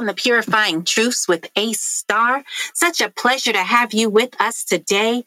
[0.00, 2.42] Welcome to Purifying Truths with Ace Star.
[2.72, 5.26] Such a pleasure to have you with us today.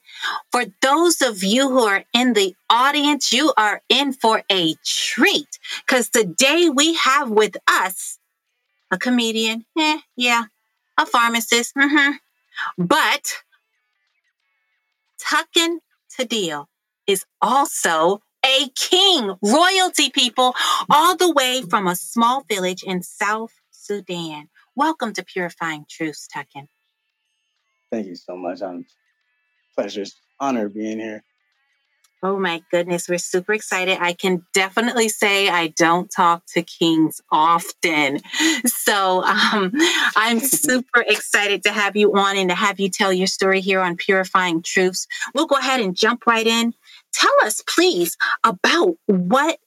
[0.52, 5.60] For those of you who are in the audience, you are in for a treat
[5.86, 8.18] because today we have with us
[8.90, 10.46] a comedian, eh, yeah,
[10.98, 12.14] a pharmacist, mm-hmm.
[12.84, 13.44] but
[15.22, 15.82] Tukken
[16.18, 16.66] Tuddeal
[17.06, 20.56] is also a king, royalty people,
[20.90, 24.50] all the way from a small village in South Sudan.
[24.76, 26.68] Welcome to Purifying Truths, Tukken.
[27.92, 28.64] Thank you so much.
[28.64, 28.88] I'm
[29.76, 30.06] pleasure,
[30.40, 31.24] honor being here.
[32.24, 34.00] Oh my goodness, we're super excited.
[34.02, 38.20] I can definitely say I don't talk to kings often.
[38.66, 39.74] So um,
[40.16, 43.80] I'm super excited to have you on and to have you tell your story here
[43.80, 45.06] on Purifying Truths.
[45.36, 46.74] We'll go ahead and jump right in.
[47.12, 49.60] Tell us, please, about what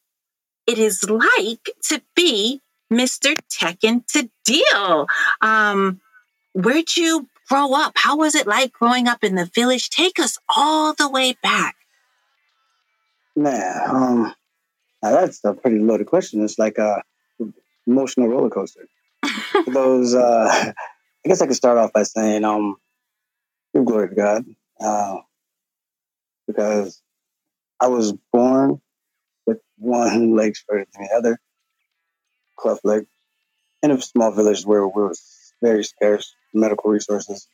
[0.66, 3.36] it is like to be Mr.
[3.50, 5.06] Tekken to deal.
[5.40, 6.00] Um,
[6.52, 7.92] where'd you grow up?
[7.96, 9.90] How was it like growing up in the village?
[9.90, 11.76] Take us all the way back.
[13.34, 14.34] Man, um,
[15.02, 16.42] that's a pretty loaded question.
[16.42, 17.02] It's like a
[17.86, 18.88] emotional roller coaster.
[19.66, 20.72] Those, uh,
[21.24, 22.76] I guess I could start off by saying, um,
[23.74, 24.44] give glory to God,
[24.80, 25.16] uh,
[26.46, 27.02] because
[27.80, 28.80] I was born
[29.44, 31.40] with one leg shorter than the other
[32.56, 33.06] cleft leg
[33.82, 37.46] in a small village where we was very scarce medical resources.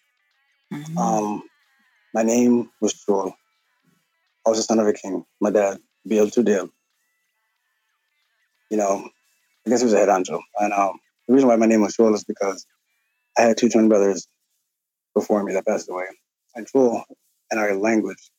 [0.72, 0.98] Mm-hmm.
[0.98, 1.42] Um,
[2.14, 3.34] my name was Joel.
[4.46, 5.24] I was the son of a king.
[5.40, 6.70] My dad, Bill Tuddeal.
[8.70, 9.08] You know,
[9.66, 10.40] I guess he was a head honcho.
[10.58, 10.98] And um,
[11.28, 12.66] the reason why my name was Joel is because
[13.38, 14.26] I had two twin brothers
[15.14, 16.04] before me that passed away.
[16.54, 17.04] And Joel
[17.50, 18.30] in our language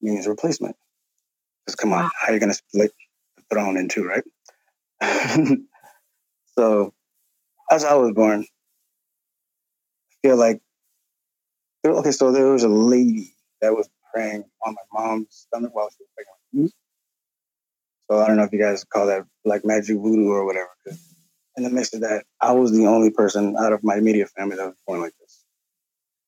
[0.00, 0.76] means replacement.
[1.64, 2.92] Because come on, how are you going to split
[3.36, 4.24] the throne in two, right?
[6.58, 6.94] so,
[7.70, 8.46] as I was born, I
[10.22, 10.60] feel like
[11.84, 12.12] okay.
[12.12, 16.08] So there was a lady that was praying on my mom's stomach while she was
[16.14, 16.72] pregnant.
[18.10, 20.70] So I don't know if you guys call that like magic voodoo or whatever.
[21.56, 24.56] In the midst of that, I was the only person out of my immediate family
[24.56, 25.44] that was born like this.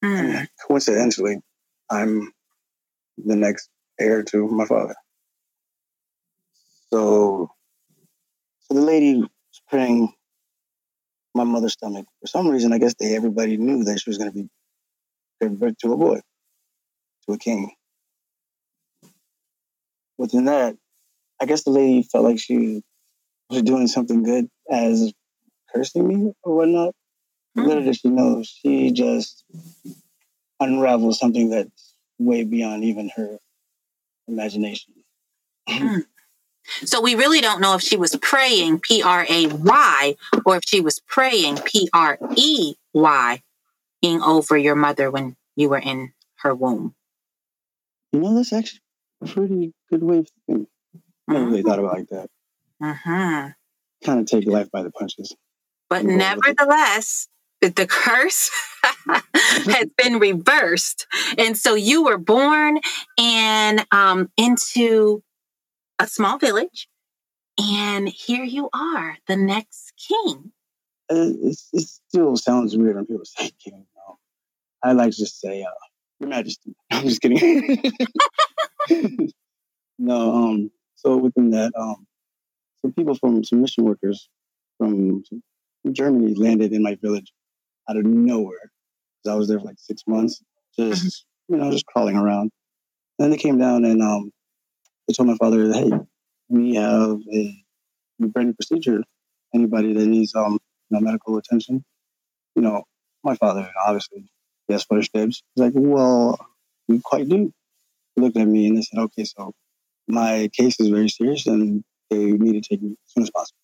[0.05, 0.47] Mm.
[0.67, 1.41] Coincidentally,
[1.91, 2.33] I'm
[3.19, 4.95] the next heir to my father.
[6.93, 7.51] So
[8.67, 9.29] so the lady was
[9.69, 10.13] praying
[11.35, 12.07] my mother's stomach.
[12.21, 14.49] For some reason, I guess they everybody knew that she was going to be
[15.41, 16.21] converted to a boy,
[17.27, 17.71] to a king.
[20.19, 20.77] Within that,
[21.41, 22.83] I guess the lady felt like she
[23.51, 25.13] was doing something good as
[25.73, 26.95] cursing me or whatnot.
[27.57, 27.69] Mm-hmm.
[27.69, 29.45] Little did she know, she just
[30.59, 33.39] unraveled something that's way beyond even her
[34.27, 34.95] imagination.
[35.69, 36.05] Mm.
[36.85, 40.63] So we really don't know if she was praying P R A Y or if
[40.67, 43.43] she was praying P R E Y
[44.05, 46.95] over your mother when you were in her womb.
[48.13, 48.81] You know, that's actually
[49.23, 50.67] a pretty good way of thinking.
[51.29, 52.29] I never really thought about like that.
[52.83, 53.49] Uh-huh.
[54.05, 55.35] Kind of take life by the punches.
[55.89, 57.29] But nevertheless,
[57.61, 58.51] the curse
[59.07, 61.07] has been reversed.
[61.39, 62.79] And so you were born
[63.19, 65.23] and um, into
[65.99, 66.89] a small village,
[67.59, 70.53] and here you are, the next king.
[71.09, 73.87] It, it still sounds weird when people say king.
[74.09, 74.17] Um,
[74.83, 75.71] I like to just say, uh,
[76.21, 76.75] Your Majesty.
[76.91, 77.83] I'm just kidding.
[79.99, 82.07] no, um, so within that, um,
[82.83, 84.29] some people from some mission workers
[84.79, 85.43] from, from
[85.93, 87.33] Germany landed in my village
[87.89, 88.73] out of nowhere.
[89.29, 90.41] I was there for like six months,
[90.79, 91.55] just mm-hmm.
[91.55, 92.53] you know, just crawling around.
[93.19, 94.31] And then they came down and um,
[95.09, 95.91] I told my father, hey,
[96.49, 97.65] we have a
[98.19, 99.03] brand new procedure.
[99.55, 100.59] Anybody that needs um,
[100.91, 101.85] you know, medical attention,
[102.55, 102.83] you know,
[103.23, 104.29] my father obviously
[104.67, 105.43] he has first dibs.
[105.55, 106.39] He's like, well,
[106.89, 107.53] we quite do.
[108.15, 109.53] He looked at me and they said, okay, so
[110.09, 113.59] my case is very serious and they need to take me as soon as possible.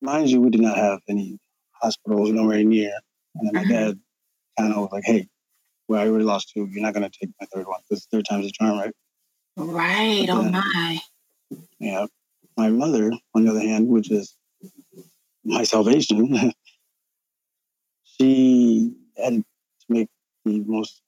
[0.00, 1.38] Mind you, we did not have any
[1.72, 2.92] hospitals nowhere near.
[3.34, 3.72] And then my mm-hmm.
[3.72, 4.00] dad
[4.58, 5.28] kind of was like, hey,
[5.88, 6.68] well, I already lost two.
[6.70, 8.92] You're not going to take my third one because third time's a charm, right?
[9.58, 10.26] Right.
[10.30, 10.98] oh my.
[11.78, 12.06] Yeah.
[12.56, 14.36] My mother, on the other hand, which is
[15.44, 16.34] my salvation,
[18.04, 19.44] she had to
[19.88, 20.08] make
[20.44, 21.02] the most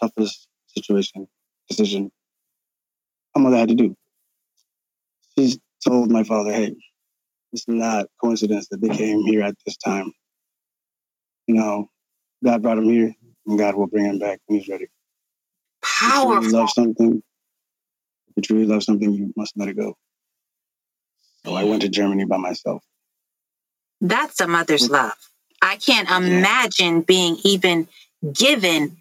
[0.00, 1.28] toughest situation
[1.68, 2.10] decision
[3.36, 3.96] my mother had to do.
[5.38, 6.74] She told my father, "Hey,
[7.52, 10.12] it's not coincidence that they came here at this time.
[11.46, 11.90] You know,
[12.42, 13.14] God brought him here,
[13.46, 14.86] and God will bring him back when he's ready.
[15.82, 16.38] Powerful.
[16.38, 17.22] If you love something,
[18.36, 19.96] you truly love something, you must let it go.
[21.44, 22.82] So I went to Germany by myself.
[24.00, 25.14] That's a mother's love.
[25.62, 27.88] I can't imagine being even
[28.32, 28.98] given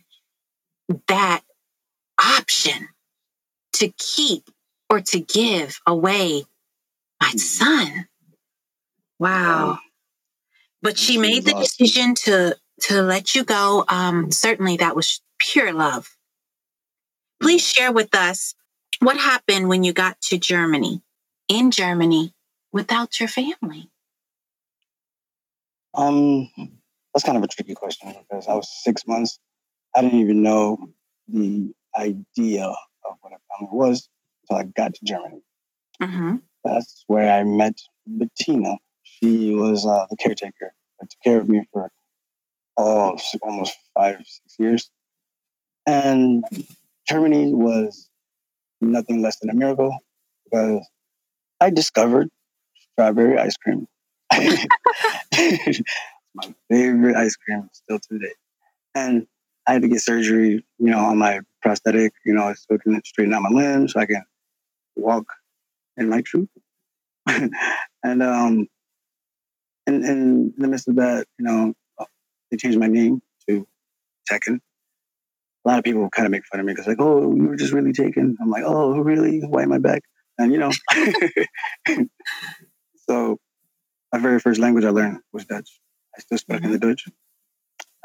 [1.08, 1.42] that
[2.20, 2.90] option
[3.74, 4.50] to keep
[4.90, 6.44] or to give away
[7.22, 7.40] my mm.
[7.40, 8.08] son.
[9.20, 9.80] Wow.
[10.82, 13.86] But she made the decision to to let you go.
[13.88, 16.16] Um, certainly that was pure love.
[17.42, 18.54] Please share with us
[19.00, 21.01] what happened when you got to Germany,
[21.47, 22.33] in Germany,
[22.71, 23.89] without your family.
[25.94, 26.50] Um,
[27.13, 29.39] that's kind of a tricky question because I was six months.
[29.95, 30.77] I didn't even know
[31.27, 34.09] the idea of what a family was
[34.50, 35.41] until I got to Germany.
[36.01, 36.36] Mm-hmm.
[36.63, 38.77] That's where I met Bettina.
[39.03, 41.89] She was uh, the caretaker that took care of me for
[42.77, 44.91] oh, almost five, six years.
[45.88, 46.44] And
[47.07, 48.09] Germany was
[48.92, 49.98] nothing less than a miracle
[50.46, 50.88] because
[51.60, 52.30] I discovered
[52.92, 53.88] strawberry ice cream.
[56.36, 58.34] my favorite ice cream still today.
[58.94, 59.28] And
[59.68, 63.02] I had to get surgery, you know, on my prosthetic, you know, so I can
[63.04, 64.24] straighten out my limbs so I can
[64.96, 65.26] walk
[65.98, 66.50] in my truth.
[67.28, 68.68] and um
[69.88, 71.74] and, and in the midst of that, you know,
[72.50, 73.68] they changed my name to
[74.30, 74.60] Tukken.
[75.65, 77.56] A lot of people kind of make fun of me because like, oh, you were
[77.56, 78.38] just really taken.
[78.39, 79.39] I'm like, oh, really?
[79.39, 80.03] Why am I back?
[80.38, 80.71] And you know,
[83.09, 83.38] so
[84.13, 85.79] my very first language I learned was Dutch.
[86.15, 86.65] I still spoke mm-hmm.
[86.65, 86.79] in the.
[86.79, 87.06] Dutch.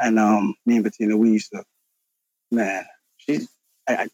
[0.00, 1.62] And um, me and Bettina, we used to,
[2.50, 2.84] man,
[3.18, 3.48] she's,
[3.86, 4.08] I, I,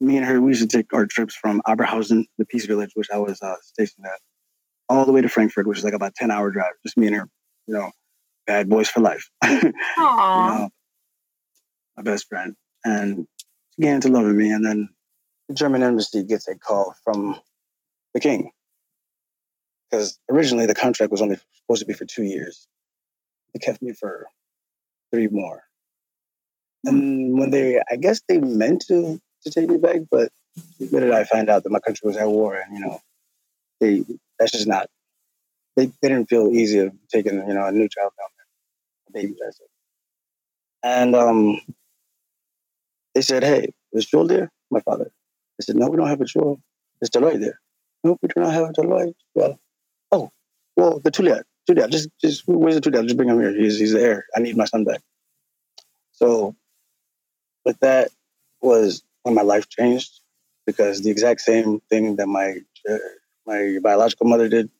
[0.00, 3.08] me and her, we used to take our trips from Oberhausen, the Peace Village, which
[3.12, 4.20] I was uh, stationed at,
[4.88, 6.72] all the way to Frankfurt, which is like about 10 hour drive.
[6.84, 7.28] Just me and her,
[7.66, 7.92] you know,
[8.46, 9.28] bad boys for life.
[9.44, 10.68] you know,
[11.98, 12.54] my best friend.
[12.84, 13.26] And
[13.74, 14.50] she to love me.
[14.50, 14.88] And then
[15.48, 17.38] the German embassy gets a call from
[18.14, 18.52] the king.
[19.90, 22.66] Because originally the contract was only supposed to be for two years.
[23.52, 24.28] They kept me for
[25.12, 25.64] three more.
[26.84, 30.30] And when they, I guess they meant to to take me back, but
[30.78, 33.00] the minute I find out that my country was at war, and you know,
[33.80, 34.04] they
[34.38, 34.88] that's just not.
[35.76, 39.26] They, they didn't feel easy of taking you know a new child down there, a
[39.26, 39.36] baby.
[40.82, 41.60] And um,
[43.18, 45.10] they said, "Hey, is Joel there?" My father.
[45.60, 46.60] I said, "No, we don't have a Joel.
[47.02, 47.60] Is Deloitte there?"
[48.04, 49.14] No, we do not have a Deloitte.
[49.34, 49.58] Well,
[50.12, 50.30] oh,
[50.76, 51.42] well, the Tuliat.
[51.68, 53.02] Tuliat, just just where's the Tuliat?
[53.02, 53.52] Just bring him here.
[53.52, 54.26] He's he's the heir.
[54.36, 55.00] I need my son back.
[56.12, 56.54] So,
[57.64, 58.12] but that
[58.62, 60.20] was when my life changed
[60.64, 62.98] because the exact same thing that my uh,
[63.46, 64.70] my biological mother did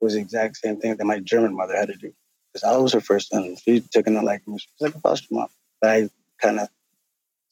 [0.00, 2.14] was the exact same thing that my German mother had to do.
[2.48, 3.56] Because I was her first son.
[3.56, 4.40] She took it like.
[4.46, 5.48] She was like a foster mom.
[5.82, 6.10] But I
[6.40, 6.68] kind of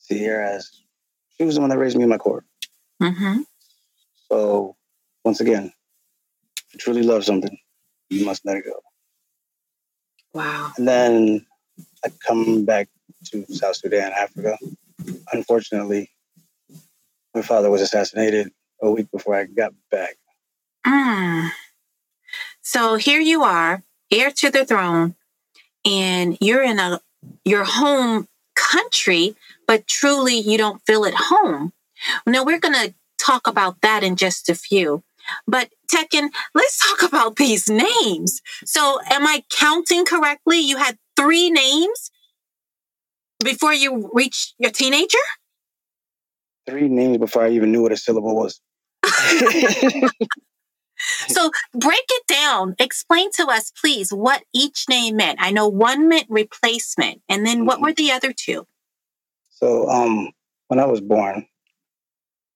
[0.01, 0.71] see her as
[1.37, 2.45] she was the one that raised me in my core.
[3.03, 3.43] Mm-hmm.
[4.31, 4.77] So
[5.25, 5.73] once again,
[6.57, 7.57] if you truly love something,
[8.09, 8.81] you must let it go.
[10.33, 10.73] Wow.
[10.77, 11.47] And then
[12.05, 12.89] I come back
[13.27, 14.57] to South Sudan, Africa.
[15.33, 16.11] Unfortunately,
[17.35, 18.51] my father was assassinated
[18.83, 20.17] a week before I got back.
[20.87, 21.51] Mm.
[22.63, 25.15] So here you are, heir to the throne,
[25.85, 27.01] and you're in a
[27.45, 29.37] your home country,
[29.71, 31.73] but truly you don't feel at home.
[32.27, 35.05] Now we're going to talk about that in just a few.
[35.47, 38.43] But Tukken, let's talk about these names.
[38.65, 40.59] So, am I counting correctly?
[40.59, 42.11] You had three names
[43.45, 45.19] before you reached your teenager?
[46.69, 48.61] Three names before I even knew what a syllable was.
[51.29, 52.75] so break it down.
[52.81, 55.39] Explain to us, please, what each name meant.
[55.41, 57.85] I know one meant replacement, and then what mm-hmm.
[57.85, 58.67] were the other two?
[59.63, 60.31] So, um,
[60.69, 61.47] when I was born,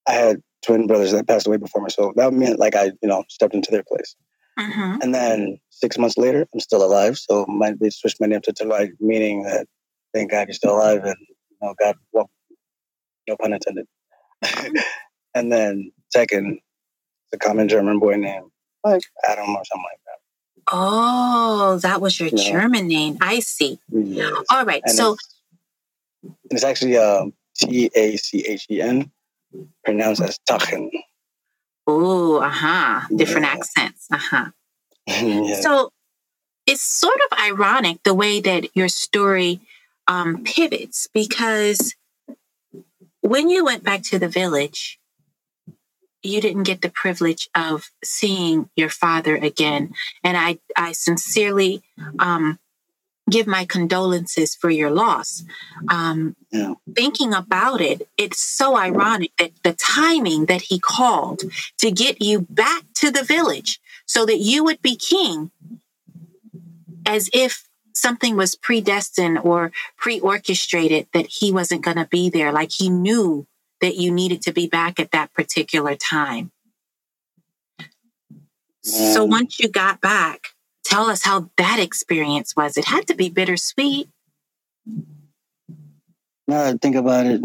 [0.08, 3.08] I had twin brothers that passed away before me, so that meant like I, you
[3.08, 4.16] know, stepped into their place.
[4.58, 4.98] Mm-hmm.
[5.02, 7.18] And then six months later, I'm still alive.
[7.18, 9.66] So my, they switched my name to Talai, meaning that
[10.14, 12.30] thank God you're still alive, and you know, God, well,
[13.28, 13.86] no pun intended.
[15.34, 16.60] and then second,
[17.32, 18.44] the common German boy name,
[18.84, 20.18] like Adam or something like that.
[20.72, 23.18] Oh, that was your German name.
[23.20, 23.78] I see.
[23.90, 24.44] Yes.
[24.50, 24.82] All right.
[24.84, 25.16] And so
[26.24, 29.10] it's, it's actually um, T A C H E N,
[29.84, 30.90] pronounced as Tachen.
[31.86, 33.00] Oh, uh huh.
[33.14, 33.52] Different yeah.
[33.52, 34.06] accents.
[34.10, 34.44] Uh huh.
[35.06, 35.60] yeah.
[35.60, 35.90] So
[36.66, 39.60] it's sort of ironic the way that your story
[40.06, 41.94] um, pivots because
[43.20, 44.98] when you went back to the village,
[46.22, 49.92] you didn't get the privilege of seeing your father again.
[50.22, 51.82] And I, I sincerely
[52.18, 52.58] um,
[53.30, 55.44] give my condolences for your loss.
[55.88, 56.74] Um, yeah.
[56.94, 61.42] Thinking about it, it's so ironic that the timing that he called
[61.78, 65.50] to get you back to the village so that you would be king,
[67.06, 72.52] as if something was predestined or pre-orchestrated that he wasn't going to be there.
[72.52, 73.46] Like he knew
[73.80, 76.50] that you needed to be back at that particular time.
[78.82, 80.48] So once you got back,
[80.84, 82.76] tell us how that experience was.
[82.76, 84.08] It had to be bittersweet.
[86.46, 87.40] Now I think about it,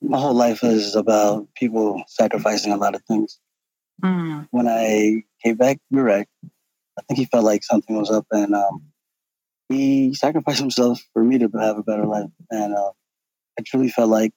[0.00, 3.38] my whole life is about people sacrificing a lot of things.
[4.02, 4.48] Mm.
[4.50, 6.26] When I came back, you're right.
[6.98, 8.82] I think he felt like something was up, and um,
[9.68, 12.30] he sacrificed himself for me to have a better life.
[12.50, 12.90] And uh,
[13.58, 14.32] I truly felt like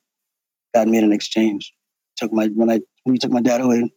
[0.74, 1.74] God made an exchange.
[2.17, 3.91] Took my when I when he took my dad away,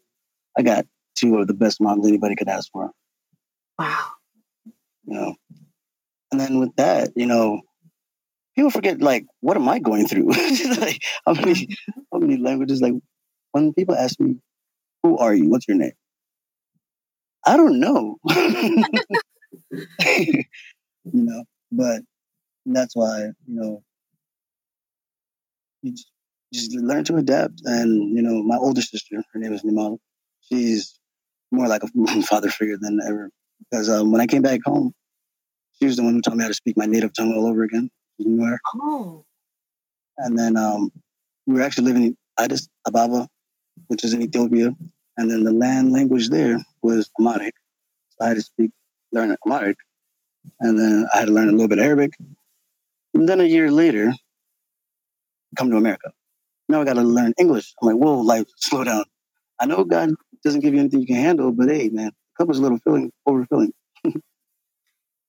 [0.56, 2.90] I got two of the best moms anybody could ask for.
[3.78, 4.06] Wow.
[5.08, 5.34] You know,
[6.32, 7.60] and then with that, you know,
[8.56, 10.30] people forget like, what am I going through?
[10.80, 11.68] like, how many
[12.12, 12.80] how many languages?
[12.82, 12.94] Like,
[13.52, 14.36] when people ask me,
[15.02, 15.48] "Who are you?
[15.50, 15.92] What's your name?"
[17.46, 18.16] I don't know.
[18.28, 18.84] you
[21.04, 22.02] know, but
[22.66, 23.84] that's why you know
[25.82, 26.10] you just,
[26.52, 27.60] just learn to adapt.
[27.64, 29.98] And you know, my older sister, her name is Nimal.
[30.40, 30.98] She's
[31.50, 33.30] more like a father figure than ever.
[33.60, 34.92] Because um, when I came back home,
[35.78, 37.62] she was the one who taught me how to speak my native tongue all over
[37.62, 37.90] again.
[38.20, 39.24] Oh.
[40.18, 40.90] And then um,
[41.46, 43.28] we were actually living in Addis Ababa,
[43.86, 44.74] which is in Ethiopia.
[45.16, 47.54] And then the land language there was Amharic.
[48.10, 48.70] So I had to speak,
[49.12, 49.78] learn Amharic.
[50.60, 52.12] And then I had to learn a little bit of Arabic.
[53.14, 54.12] And then a year later,
[55.56, 56.12] come to America.
[56.68, 57.74] Now I got to learn English.
[57.80, 59.04] I'm like, whoa, life, slow down.
[59.60, 60.10] I know God
[60.44, 63.12] doesn't give you anything you can handle, but hey, man, cup is a little filling,
[63.26, 63.72] overfilling.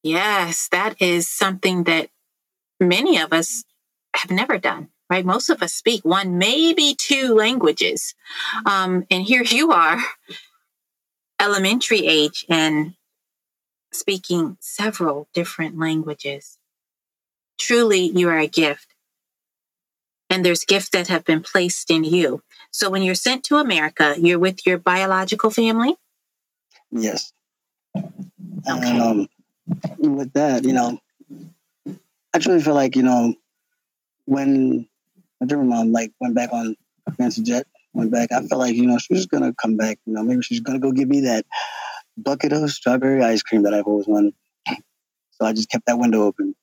[0.04, 2.10] yes, that is something that
[2.80, 3.63] many of us
[4.16, 5.25] have never done, right?
[5.25, 8.16] Most of us speak one, maybe two languages.
[8.66, 10.00] Um, and here you are,
[11.39, 12.94] elementary age, and
[13.92, 16.58] speaking several different languages.
[17.60, 18.88] Truly, you are a gift.
[20.30, 22.44] And there's gifts that have been placed in you.
[22.72, 25.96] So when you're sent to America, you're with your biological family?
[26.91, 27.34] Yes.
[27.96, 28.10] Okay.
[28.65, 29.27] And um,
[29.98, 31.00] with that, you know,
[32.34, 33.34] I truly feel like, you know,
[34.25, 34.88] when
[35.39, 36.75] my German mom like went back on
[37.08, 40.00] a fancy jet, went back, I felt like, you know, she was gonna come back,
[40.05, 41.46] you know, maybe she's gonna go give me that
[42.17, 44.34] bucket of strawberry ice cream that I've always wanted.
[45.31, 46.55] So I just kept that window open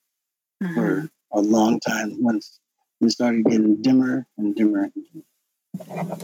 [0.63, 0.75] mm-hmm.
[0.75, 2.61] for a long time once
[3.01, 4.91] it started getting dimmer and dimmer.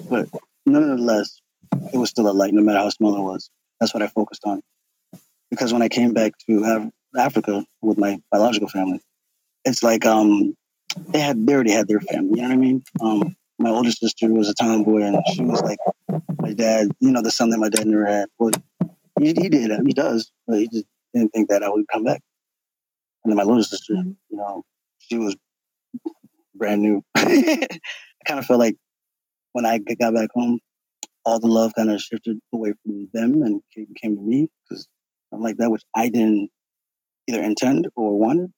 [0.08, 0.28] But
[0.66, 1.40] nonetheless,
[1.92, 3.50] it was still a light, no matter how small it was.
[3.82, 4.60] That's what I focused on.
[5.50, 9.00] Because when I came back to Africa with my biological family,
[9.64, 10.54] it's like um
[11.08, 12.40] they had they already had their family.
[12.40, 12.84] You know what I mean?
[13.00, 15.80] Um, my older sister was a tomboy, and she was like
[16.38, 16.92] my dad.
[17.00, 18.28] You know, the son that my dad never had.
[18.38, 18.52] Well,
[19.18, 19.72] he, he did.
[19.84, 22.20] He does, but he just didn't think that I would come back.
[23.24, 24.62] And then my little sister, you know,
[24.98, 25.34] she was
[26.54, 27.02] brand new.
[27.16, 27.66] I
[28.26, 28.76] kind of felt like
[29.54, 30.60] when I got back home,
[31.24, 34.88] all the love kind of shifted away from them and came, came to me because
[35.32, 36.50] I'm like that, which I didn't
[37.28, 38.50] either intend or want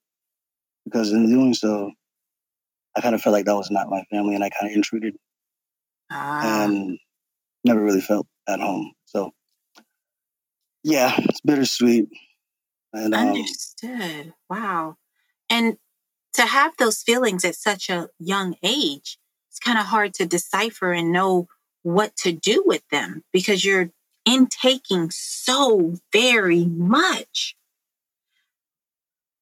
[0.85, 1.91] because in doing so,
[2.95, 5.15] I kind of felt like that was not my family, and I kind of intruded
[6.11, 6.63] ah.
[6.63, 6.97] and
[7.63, 8.93] never really felt at home.
[9.05, 9.31] So,
[10.83, 12.07] yeah, it's bittersweet.
[12.93, 14.33] And, um, Understood.
[14.49, 14.95] Wow.
[15.49, 15.77] And
[16.33, 19.17] to have those feelings at such a young age,
[19.49, 21.47] it's kind of hard to decipher and know
[21.85, 23.91] what to do with them because you're
[24.25, 27.55] intaking so very much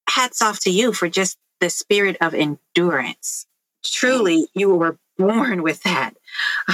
[0.10, 3.48] hats off to you for just the spirit of endurance.
[3.82, 6.16] Truly, you were born with that.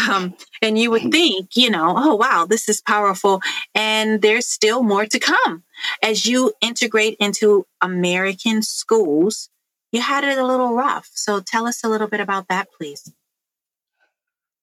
[0.10, 0.34] Um,
[0.64, 3.40] and you would think, you know, oh, wow, this is powerful.
[3.76, 5.64] And there's still more to come.
[6.02, 9.50] As you integrate into American schools,
[9.92, 11.10] you had it a little rough.
[11.14, 13.14] So tell us a little bit about that, please.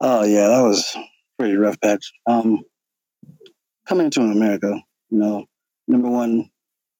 [0.01, 0.97] Oh, yeah, that was
[1.39, 2.13] pretty rough patch.
[2.27, 2.61] Um,
[3.87, 5.47] coming to America, you know,
[5.89, 6.51] number one,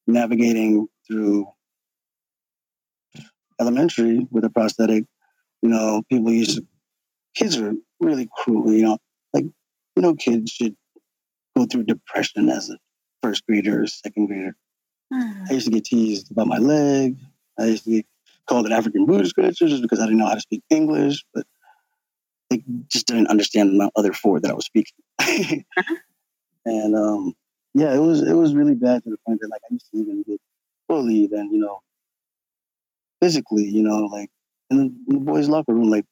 [0.07, 1.47] navigating through
[3.61, 5.05] elementary with a prosthetic,
[5.63, 6.67] you know, people used to,
[7.35, 8.99] kids are really cruel, you know,
[9.33, 10.75] like, you know, kids should
[11.57, 12.79] go through depression as a
[13.23, 14.57] first grader or second grader.
[15.13, 15.51] Mm.
[15.51, 17.17] I used to get teased about my leg.
[17.59, 18.07] I used to get
[18.47, 21.47] called an African booty scratcher just because I didn't know how to speak English, but
[22.51, 24.97] they just didn't understand my other four that I was speaking.
[25.21, 25.97] uh-huh.
[26.65, 27.35] And um,
[27.75, 29.99] yeah, it was it was really bad to the point that like I used to
[29.99, 30.41] even get
[30.89, 31.81] bullied and you know
[33.21, 34.31] physically, you know, like
[34.71, 36.05] in the, in the boys' locker room, like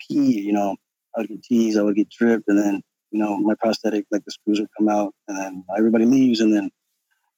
[0.00, 0.76] pee, you know,
[1.16, 4.24] I would get teased, I would get tripped, and then, you know, my prosthetic, like
[4.24, 6.70] the screws would come out, and then everybody leaves, and then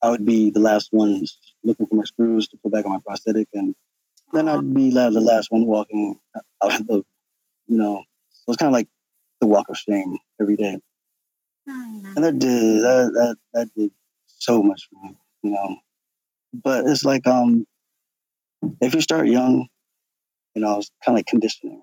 [0.02, 2.98] I would be the last ones looking for my screws to put back on my
[3.04, 3.74] prosthetic, and
[4.32, 6.18] then I'd be like, the last one walking
[6.62, 7.02] out of the,
[7.66, 8.02] you know,
[8.42, 8.88] so it's kind of like
[9.40, 10.78] the walk of shame every day.
[11.68, 12.12] Mm-hmm.
[12.16, 13.92] And that did that, that that did
[14.26, 15.76] so much for me, you know.
[16.52, 17.66] But it's like um,
[18.80, 19.68] if you start young,
[20.54, 21.82] you know, it's kind of like conditioning,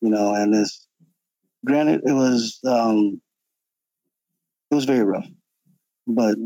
[0.00, 0.34] you know.
[0.34, 0.86] And it's
[1.64, 3.20] granted, it was um,
[4.70, 5.28] it was very rough,
[6.06, 6.36] but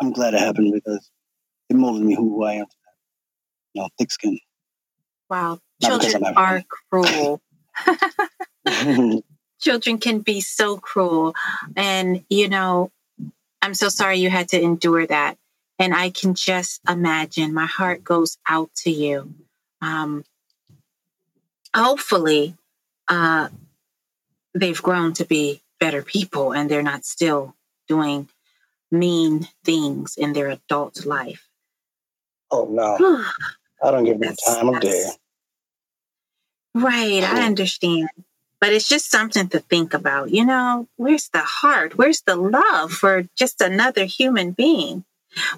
[0.00, 1.10] I'm glad it happened because
[1.68, 2.66] it molded me who I am
[3.76, 4.38] you know, thick skin.
[5.28, 5.60] Wow.
[5.82, 7.42] Not Children are cruel.
[9.60, 11.34] Children can be so cruel.
[11.76, 12.90] And, you know,
[13.62, 15.36] I'm so sorry you had to endure that.
[15.78, 19.34] And I can just imagine my heart goes out to you.
[19.82, 20.24] Um,
[21.74, 22.54] hopefully,
[23.08, 23.48] uh,
[24.54, 27.54] they've grown to be better people and they're not still
[27.88, 28.28] doing
[28.90, 31.48] mean things in their adult life.
[32.50, 32.96] Oh, no.
[33.82, 35.06] I don't give them time of day.
[36.76, 38.10] Right, I understand.
[38.60, 40.30] But it's just something to think about.
[40.30, 41.96] You know, where's the heart?
[41.96, 45.04] Where's the love for just another human being?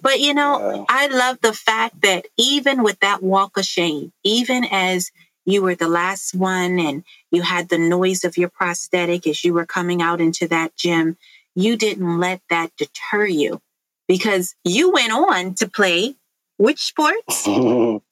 [0.01, 0.87] But you know.
[0.89, 5.11] I love the fact that even with that walk of shame, even as
[5.45, 9.55] you were the last one and you had the noise of your prosthetic as you
[9.55, 11.17] were coming out into that gym,
[11.57, 13.61] you didn't let that deter you
[14.07, 16.15] because you went on to play
[16.59, 17.49] which sports?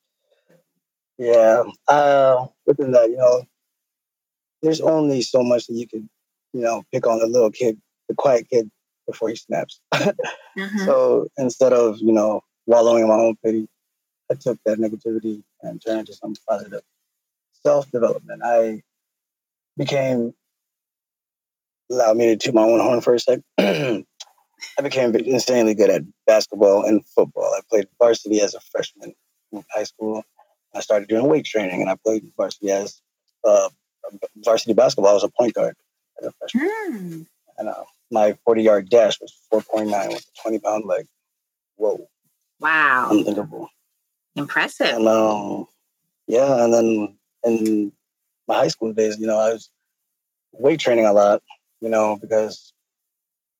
[1.18, 1.64] Yeah.
[1.88, 3.42] Uh, within that, you know,
[4.62, 6.08] there's only so much that you can,
[6.52, 8.70] you know, pick on the little kid, the quiet kid
[9.06, 9.80] before he snaps.
[9.94, 10.84] mm-hmm.
[10.84, 13.68] So instead of, you know, wallowing in my own pity,
[14.30, 16.82] I took that negativity and turned it into something positive.
[17.64, 18.42] Self development.
[18.44, 18.82] I
[19.76, 20.34] became,
[21.90, 23.40] allow me to toot my own horn for a sec.
[23.58, 27.54] I became insanely good at basketball and football.
[27.56, 29.14] I played varsity as a freshman
[29.52, 30.24] in high school.
[30.76, 33.00] I started doing weight training and I played varsity as
[33.44, 33.68] uh,
[34.36, 35.10] varsity basketball.
[35.10, 35.74] I was a point guard
[36.20, 36.70] as a freshman.
[36.90, 37.26] Mm.
[37.58, 41.06] And uh, my 40 yard dash was 4.9 with a 20 pound leg.
[41.76, 42.08] Whoa.
[42.60, 43.08] Wow.
[43.10, 43.68] Unthinkable.
[44.34, 44.96] Impressive.
[44.96, 45.66] And um,
[46.26, 47.92] yeah, and then in
[48.46, 49.70] my high school days, you know, I was
[50.52, 51.42] weight training a lot,
[51.80, 52.72] you know, because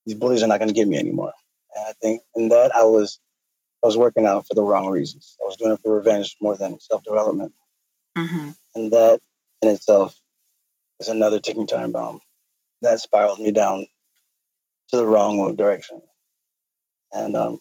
[0.05, 1.33] these bullies are not going to get me anymore.
[1.75, 3.19] And I think in that I was
[3.87, 5.37] I was working out for the wrong reasons.
[5.41, 7.53] I was doing it for revenge more than self development.
[8.19, 8.51] Mm-hmm.
[8.75, 9.21] And that
[9.63, 10.21] in itself
[10.99, 12.19] is another ticking time bomb
[12.83, 13.87] that spiraled me down
[14.89, 16.03] to the wrong direction.
[17.13, 17.61] And um,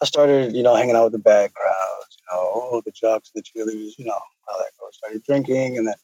[0.00, 3.30] I started, you know, hanging out with the bad crowds, you know, oh, the jocks,
[3.34, 4.96] the cheerleaders, you know, how that goes.
[4.96, 5.94] Started drinking and then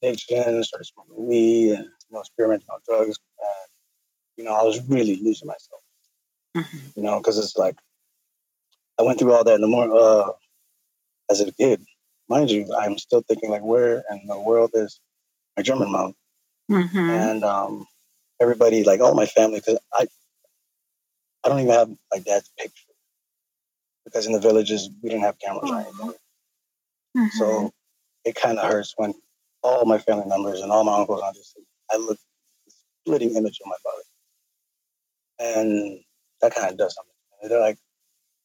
[0.00, 3.18] addiction, started smoking weed and, you know, experimenting on drugs.
[3.40, 3.68] And,
[4.36, 5.82] you know, I was really losing myself.
[6.56, 6.78] Mm-hmm.
[6.96, 7.76] You know, because it's like
[8.98, 10.30] I went through all that in the more uh,
[11.30, 11.82] as a kid.
[12.28, 15.00] Mind you, I'm still thinking like, where in the world is
[15.56, 16.14] my German mom?
[16.70, 16.98] Mm-hmm.
[16.98, 17.86] And um,
[18.40, 20.06] everybody, like all my family, because I,
[21.44, 22.92] I don't even have my dad's picture
[24.04, 25.78] because in the villages we didn't have cameras oh.
[25.78, 26.14] anymore.
[27.16, 27.38] Mm-hmm.
[27.38, 27.72] So
[28.24, 29.14] it kind of hurts when
[29.62, 31.54] all my family members and all my uncles and aunts,
[31.90, 32.18] I look
[33.04, 35.58] splitting image of my father.
[35.58, 36.00] And
[36.40, 37.12] that kind of does something.
[37.48, 37.78] They're like,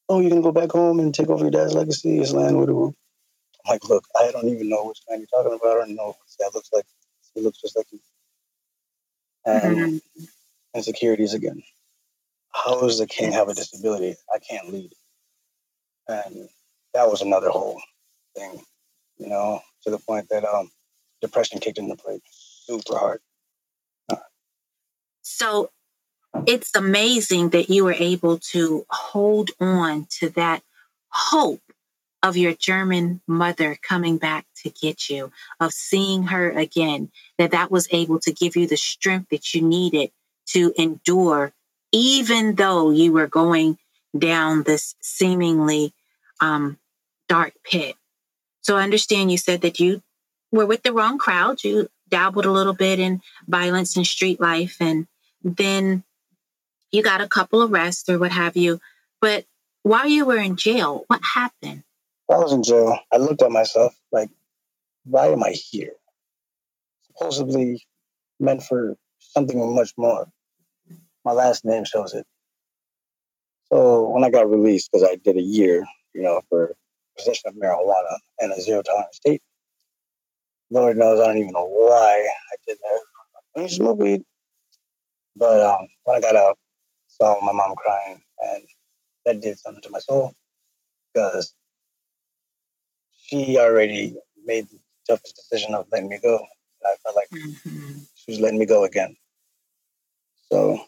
[0.08, 2.86] oh, you can go back home and take over your dad's legacy, his land, whatever.
[2.86, 2.94] I'm
[3.68, 5.76] like, look, I don't even know which man you're talking about.
[5.76, 6.84] I don't know what that looks like.
[7.34, 8.00] He looks just like you.
[9.44, 10.24] And mm-hmm.
[10.74, 11.62] insecurities again.
[12.52, 14.16] How does the king have a disability?
[14.32, 14.92] I can't lead.
[16.08, 16.48] And
[16.94, 17.80] that was another whole
[18.36, 18.62] thing,
[19.18, 20.70] you know, to the point that um,
[21.20, 23.20] depression kicked into play super hard.
[25.22, 25.70] So
[26.46, 30.62] it's amazing that you were able to hold on to that
[31.08, 31.60] hope
[32.22, 37.70] of your German mother coming back to get you, of seeing her again, that that
[37.70, 40.10] was able to give you the strength that you needed
[40.46, 41.52] to endure,
[41.90, 43.78] even though you were going
[44.16, 45.92] down this seemingly
[46.40, 46.78] um,
[47.28, 47.96] dark pit.
[48.60, 50.02] So I understand you said that you
[50.52, 51.64] were with the wrong crowd.
[51.64, 55.08] You dabbled a little bit in violence and street life, and
[55.42, 56.04] then
[56.92, 58.80] you got a couple arrests or what have you.
[59.20, 59.46] But
[59.82, 61.82] while you were in jail, what happened?
[62.26, 64.30] While I was in jail, I looked at myself like,
[65.04, 65.94] why am I here?
[67.08, 67.82] Supposedly
[68.38, 70.28] meant for something much more.
[71.24, 72.26] My last name shows it.
[73.72, 76.74] So when I got released, because I did a year, you know, for
[77.16, 79.42] possession of marijuana and a zero tolerance state,
[80.70, 83.62] Lord knows I don't even know why I did that.
[83.62, 84.22] I smoke weed.
[85.36, 86.58] But um, when I got out,
[87.22, 88.64] saw my mom crying and
[89.24, 90.34] that did something to my soul
[91.14, 91.54] because
[93.16, 96.38] she already made the toughest decision of letting me go.
[96.38, 97.98] And I felt like mm-hmm.
[98.16, 99.16] she was letting me go again.
[100.50, 100.80] So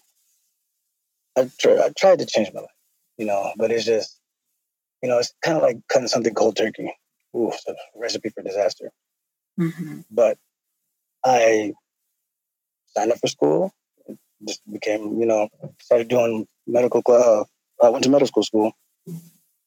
[1.38, 2.70] I, tr- I tried to change my life,
[3.16, 4.18] you know, but it's just,
[5.02, 6.92] you know, it's kind of like cutting something cold turkey.
[7.36, 8.90] Ooh, it's a recipe for disaster.
[9.60, 10.00] Mm-hmm.
[10.10, 10.36] But
[11.24, 11.74] I
[12.96, 13.72] signed up for school,
[14.46, 15.48] just became, you know,
[15.80, 17.02] started doing medical.
[17.06, 17.44] Uh,
[17.84, 18.72] I went to medical school,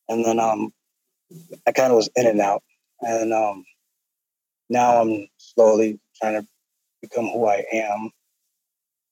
[0.09, 0.73] and then um,
[1.65, 2.63] I kind of was in and out,
[3.01, 3.65] and um,
[4.69, 6.47] now I'm slowly trying to
[7.01, 8.11] become who I am.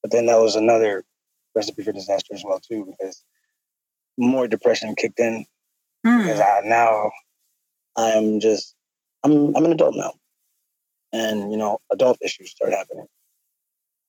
[0.02, 1.04] But then that was another
[1.56, 3.24] recipe for disaster as well too, because
[4.18, 5.46] more depression kicked in.
[6.06, 6.24] Mm.
[6.24, 7.12] Because I now
[7.96, 8.76] I'm just
[9.24, 10.14] I'm I'm an adult now,
[11.12, 13.08] and you know adult issues start happening.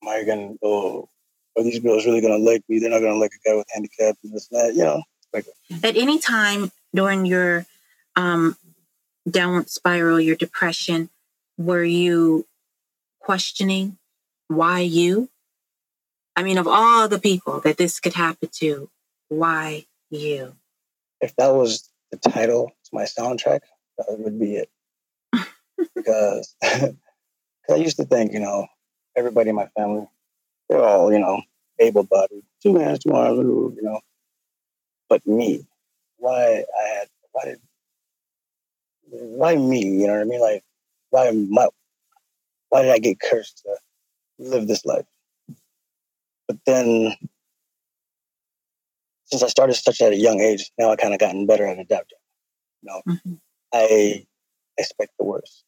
[0.03, 1.09] Am I gonna oh
[1.57, 2.79] are these girls really gonna like me?
[2.79, 5.03] They're not gonna like a guy with handicap and this and that, you know.
[5.33, 5.47] Like
[5.83, 7.67] at any time during your
[8.15, 8.57] um
[9.29, 11.11] downward spiral, your depression,
[11.59, 12.47] were you
[13.21, 13.99] questioning
[14.49, 15.29] why you?
[16.37, 18.91] I mean, of all the people that this could happen to,
[19.29, 20.55] why you?
[21.21, 23.61] If that was the title to my soundtrack,
[23.99, 24.71] that would be it.
[25.95, 26.95] because I
[27.75, 28.67] used to think, you know,
[29.17, 30.07] everybody in my family,
[30.69, 31.43] they're all, you know,
[31.79, 34.01] able bodied, two hands, two arms, you know.
[35.09, 35.67] But me,
[36.17, 37.61] why I had, why did,
[39.09, 39.85] why me?
[39.85, 40.41] You know what I mean?
[40.41, 40.65] Like,
[41.11, 41.69] why my,
[42.71, 43.77] why did I get cursed to
[44.39, 45.07] live this life?
[46.49, 47.15] But then,
[49.27, 51.79] since I started such at a young age, now I kind of gotten better at
[51.79, 52.19] adapting.
[52.83, 53.35] You know, mm-hmm.
[53.73, 54.27] I
[54.79, 55.65] expect the worst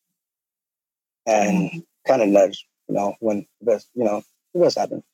[1.27, 1.79] and mm-hmm.
[2.07, 2.67] kind of nudge.
[2.89, 4.23] You know, when the best, you know,
[4.55, 5.05] the best happens.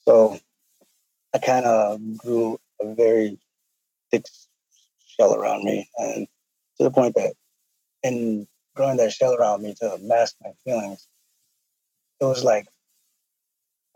[0.00, 0.38] So
[1.34, 3.38] I kind of grew a very
[4.10, 4.26] thick
[5.06, 6.26] shell around me, and
[6.76, 7.34] to the point that
[8.02, 11.06] in growing that shell around me to mask my feelings,
[12.20, 12.66] it was like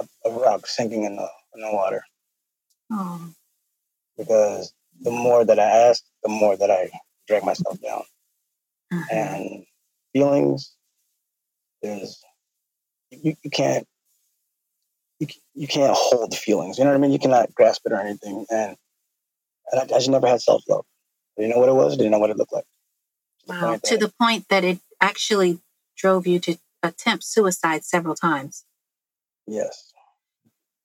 [0.00, 2.02] a, a rock sinking in the in the water.
[2.90, 3.30] Oh.
[4.18, 6.90] Because the more that I asked, the more that I
[7.26, 8.02] drag myself down.
[8.92, 9.16] Mm-hmm.
[9.16, 9.64] And
[10.12, 10.76] feelings
[11.82, 12.22] is
[13.10, 13.86] you, you can't
[15.22, 16.78] you, you can't hold feelings.
[16.78, 17.12] You know what I mean?
[17.12, 18.44] You cannot grasp it or anything.
[18.50, 18.76] And,
[19.70, 20.84] and I, I just never had self love.
[21.36, 21.96] Didn't know what it was.
[21.96, 22.64] Didn't know what it looked like.
[22.64, 23.72] To wow.
[23.72, 25.60] The to the point that it actually
[25.96, 28.64] drove you to attempt suicide several times.
[29.46, 29.92] Yes.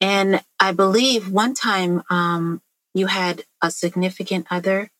[0.00, 2.62] And I believe one time um,
[2.94, 4.92] you had a significant other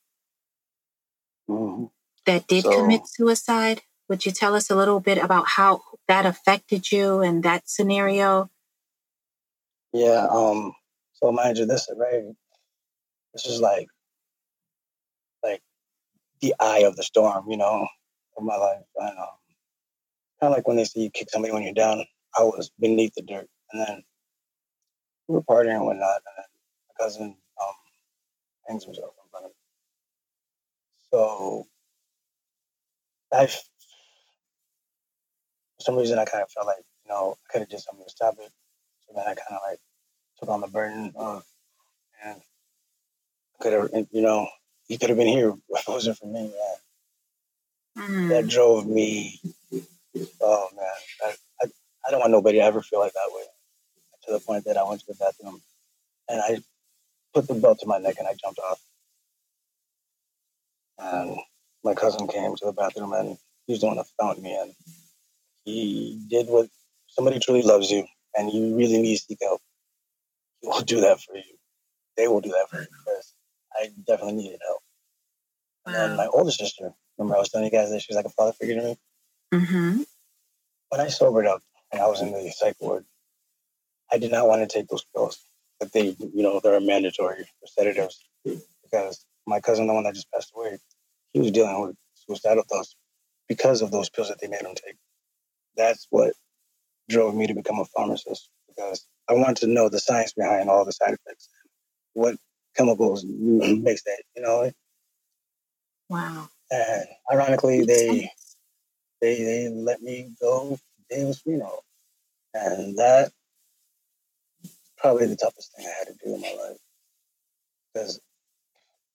[1.49, 1.85] mm-hmm.
[2.27, 3.83] that did so, commit suicide.
[4.09, 8.51] Would you tell us a little bit about how that affected you and that scenario?
[9.93, 10.27] Yeah.
[10.31, 10.73] Um.
[11.15, 12.25] So mind you, this right.
[13.35, 13.87] This is like,
[15.43, 15.61] like,
[16.41, 17.51] the eye of the storm.
[17.51, 17.87] You know,
[18.37, 18.83] of my life.
[18.97, 19.27] And um,
[20.41, 22.05] kind of like when they say you kick somebody when you're down.
[22.39, 24.03] I was beneath the dirt, and then
[25.27, 26.47] we were partying and whatnot, and
[26.89, 27.25] my cousin
[27.61, 27.75] um
[28.69, 29.57] hangs himself in front of me.
[31.11, 31.67] So
[33.33, 33.61] I, for
[35.81, 38.11] some reason, I kind of felt like you know I could have did something to
[38.11, 38.53] stop it.
[39.09, 39.79] So then I kind of like
[40.39, 41.45] took on the burden of,
[42.25, 42.41] and
[43.61, 44.49] could have, you know,
[44.87, 48.09] he could have been here if it wasn't for me, man.
[48.11, 48.29] Mm.
[48.29, 49.41] That drove me.
[50.41, 50.87] Oh man,
[51.23, 51.69] I, I,
[52.07, 53.43] I don't want nobody to ever feel like that way.
[54.27, 55.61] To the point that I went to the bathroom
[56.29, 56.59] and I
[57.35, 58.81] put the belt to my neck and I jumped off.
[60.99, 61.39] And
[61.83, 64.55] my cousin came to the bathroom and he he's the one that found me.
[64.55, 64.75] And
[65.65, 66.69] he did what
[67.09, 68.07] somebody truly loves you
[68.39, 69.61] and you really need to seek help
[70.63, 71.57] will do that for you.
[72.17, 73.35] They will do that for you because
[73.75, 74.81] I definitely needed help.
[75.87, 75.93] Wow.
[75.93, 78.27] And then my older sister, remember I was telling you guys that she was like
[78.27, 78.99] a father figure to me?
[79.55, 80.03] Mm-hmm.
[80.89, 83.05] When I sobered up and I was in the psych ward,
[84.11, 85.39] I did not want to take those pills
[85.81, 88.25] that they, you know, they're mandatory sedatives
[88.83, 90.79] because my cousin, the one that just passed away,
[91.33, 92.97] he was dealing with suicidal thoughts
[93.49, 94.97] because of those pills that they made him take.
[95.77, 96.33] That's what
[97.09, 100.85] drove me to become a pharmacist because I wanted to know the science behind all
[100.85, 101.49] the side effects.
[102.15, 102.37] What
[102.77, 104.71] chemicals makes that, you know?
[106.09, 106.49] Wow.
[106.71, 108.31] And ironically, they
[109.21, 110.79] they they let me go
[111.11, 111.81] Davis Reno.
[112.55, 113.33] And that
[114.97, 116.77] probably the toughest thing I had to do in my life.
[117.93, 118.21] Because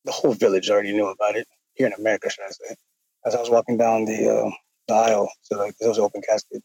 [0.05, 1.47] the whole village already knew about it.
[1.75, 2.75] Here in America, should I say.
[3.25, 4.51] As I was walking down the, uh,
[4.87, 6.61] the aisle, so like there was an open casket,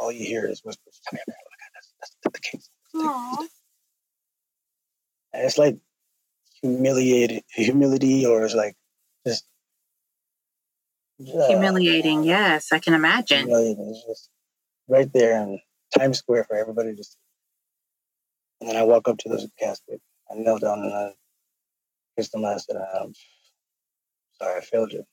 [0.00, 1.36] all you hear is whispers, come here, man.
[1.40, 2.60] Oh my God, that's, that's the king.
[5.32, 5.76] And it's like
[6.62, 8.74] humiliated, humility, or it's like
[9.26, 9.44] just
[11.20, 12.24] uh, humiliating.
[12.24, 13.46] Yes, I can imagine.
[13.50, 14.30] It's just
[14.88, 15.60] right there in
[15.96, 17.16] Times Square for everybody to see.
[18.60, 20.00] And then I walk up to the casket.
[20.30, 21.12] I kneel down and I
[22.16, 22.44] kissed him.
[22.44, 23.12] I said, um,
[24.40, 25.04] "Sorry, I failed you."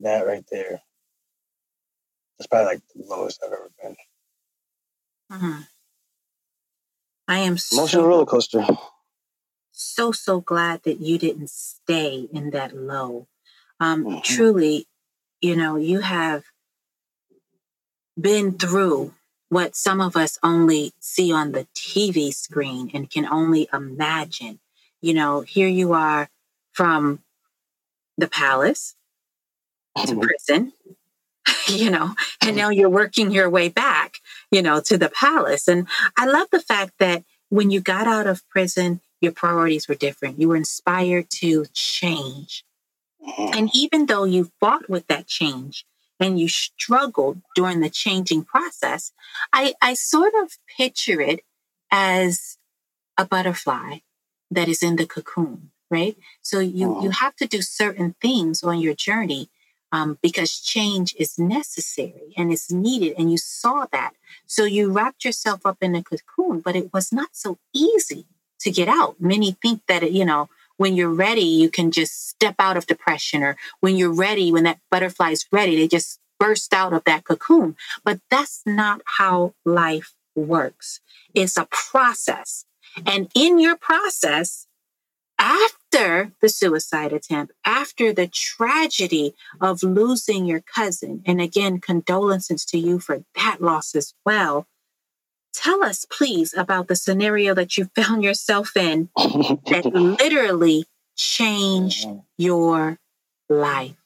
[0.00, 0.82] That right there.
[2.38, 3.96] That's probably like the lowest I've ever been.
[5.32, 5.60] Mm-hmm.
[7.28, 8.66] I am emotional so, roller coaster.
[9.72, 13.26] So so glad that you didn't stay in that low.
[13.80, 14.20] Um, mm-hmm.
[14.20, 14.86] Truly,
[15.40, 16.44] you know, you have
[18.20, 19.14] been through
[19.48, 24.60] what some of us only see on the TV screen and can only imagine.
[25.00, 26.28] You know, here you are
[26.72, 27.20] from
[28.16, 28.94] the palace
[29.96, 30.20] to mm-hmm.
[30.20, 30.72] prison,
[31.68, 34.14] you know, and now you're working your way back,
[34.50, 35.68] you know, to the palace.
[35.68, 39.94] And I love the fact that when you got out of prison, your priorities were
[39.94, 40.40] different.
[40.40, 42.64] You were inspired to change.
[43.26, 43.58] Mm-hmm.
[43.58, 45.84] And even though you fought with that change
[46.20, 49.12] and you struggled during the changing process,
[49.52, 51.40] I, I sort of picture it
[51.90, 52.58] as
[53.16, 53.98] a butterfly
[54.50, 56.16] that is in the cocoon, right?
[56.42, 57.10] So you, you mm-hmm.
[57.10, 59.48] have to do certain things on your journey
[59.94, 63.14] um, because change is necessary and it's needed.
[63.16, 64.12] And you saw that.
[64.46, 68.26] So you wrapped yourself up in a cocoon, but it was not so easy
[68.58, 69.20] to get out.
[69.20, 72.86] Many think that, it, you know, when you're ready, you can just step out of
[72.86, 77.04] depression, or when you're ready, when that butterfly is ready, they just burst out of
[77.04, 77.76] that cocoon.
[78.02, 81.00] But that's not how life works.
[81.32, 82.64] It's a process.
[83.06, 84.66] And in your process,
[85.44, 92.78] after the suicide attempt, after the tragedy of losing your cousin, and again, condolences to
[92.78, 94.66] you for that loss as well.
[95.52, 99.84] Tell us, please, about the scenario that you found yourself in that
[100.18, 102.20] literally changed mm-hmm.
[102.38, 102.98] your
[103.50, 103.96] life.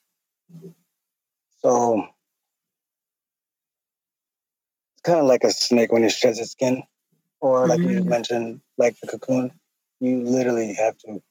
[1.60, 2.04] So
[4.94, 6.82] it's kind of like a snake when it sheds its skin,
[7.40, 7.90] or like mm-hmm.
[7.90, 9.52] you mentioned, like the cocoon
[10.00, 11.22] you literally have to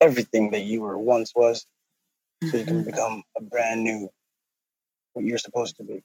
[0.00, 1.66] everything that you were once was
[2.44, 2.90] so you can mm-hmm.
[2.90, 4.10] become a brand new
[5.14, 6.02] what you're supposed to be.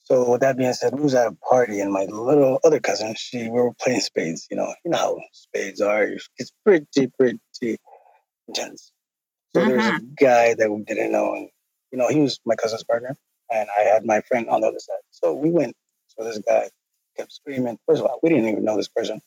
[0.00, 3.14] So with that being said, we was at a party and my little other cousin,
[3.16, 6.08] she we were playing spades, you know, you know how spades are.
[6.36, 7.78] It's pretty, pretty
[8.48, 8.92] intense.
[9.54, 11.48] So there's a guy that we didn't know and
[11.92, 13.16] you know, he was my cousin's partner
[13.50, 15.00] and I had my friend on the other side.
[15.10, 15.74] So we went.
[16.08, 16.68] So this guy
[17.16, 17.78] kept screaming.
[17.86, 19.20] First of all, we didn't even know this person.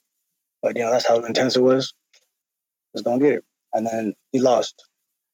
[0.61, 1.93] But you know, that's how intense it was.
[2.93, 3.45] Just don't get it.
[3.73, 4.83] And then he lost.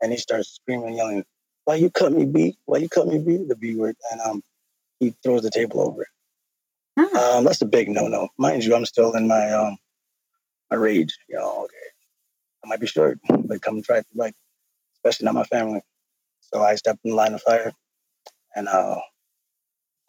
[0.01, 1.25] And he starts screaming, yelling,
[1.65, 2.57] Why you cut me, B?
[2.65, 3.45] Why you cut me, B?
[3.47, 3.95] The B word.
[4.11, 4.43] And um
[4.99, 6.07] he throws the table over.
[6.99, 7.15] Hmm.
[7.15, 8.29] Um, that's a big no-no.
[8.37, 9.77] Mind you, I'm still in my um
[10.69, 11.17] my rage.
[11.27, 11.75] You know, okay.
[12.63, 14.33] I might be short, but come try to like,
[14.97, 15.81] especially not my family.
[16.41, 17.73] So I stepped in the line of fire
[18.55, 18.99] and uh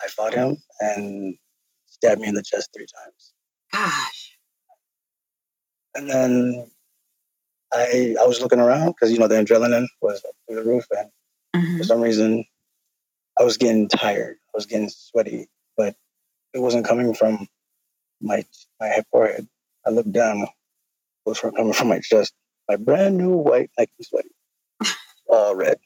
[0.02, 1.36] I fought him and
[1.86, 3.32] stabbed me in the chest three times.
[3.72, 4.38] Gosh.
[5.94, 6.70] And then
[7.72, 11.11] I I was looking around because you know the adrenaline was through the roof, and
[11.54, 11.78] mm-hmm.
[11.78, 12.44] for some reason
[13.38, 14.37] I was getting tired.
[14.48, 15.94] I was getting sweaty, but
[16.52, 17.46] it wasn't coming from
[18.20, 18.44] my
[18.80, 19.48] my forehead.
[19.87, 20.42] I looked down.
[20.42, 20.48] It
[21.24, 22.33] was from, coming from my chest.
[22.68, 24.30] My brand new white Nike sweaty,
[25.28, 25.78] all red.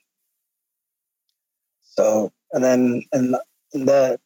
[1.82, 3.36] So and then and,
[3.72, 4.20] and that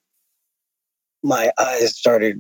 [1.23, 2.39] my eyes started